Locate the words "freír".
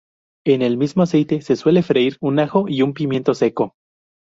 1.83-2.17